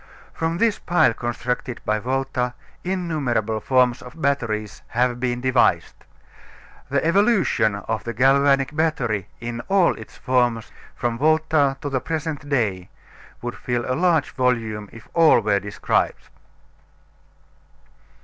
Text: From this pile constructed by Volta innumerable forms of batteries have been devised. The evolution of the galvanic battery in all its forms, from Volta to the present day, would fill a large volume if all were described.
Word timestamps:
From 0.33 0.57
this 0.57 0.79
pile 0.79 1.13
constructed 1.13 1.79
by 1.85 1.99
Volta 1.99 2.55
innumerable 2.83 3.59
forms 3.59 4.01
of 4.01 4.19
batteries 4.19 4.81
have 4.87 5.19
been 5.19 5.41
devised. 5.41 5.93
The 6.89 7.05
evolution 7.05 7.75
of 7.75 8.03
the 8.03 8.11
galvanic 8.15 8.75
battery 8.75 9.27
in 9.39 9.61
all 9.69 9.93
its 9.95 10.17
forms, 10.17 10.71
from 10.95 11.19
Volta 11.19 11.77
to 11.81 11.89
the 11.91 12.01
present 12.01 12.49
day, 12.49 12.89
would 13.43 13.55
fill 13.55 13.85
a 13.85 13.93
large 13.93 14.31
volume 14.31 14.89
if 14.91 15.07
all 15.13 15.39
were 15.39 15.59
described. 15.59 16.29